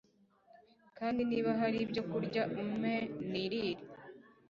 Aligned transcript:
kandi 0.97 1.21
niba 1.29 1.51
hari 1.61 1.77
ibyo 1.85 2.01
kurya, 2.11 2.41
umpe 2.61 2.93
nirire 3.31 3.83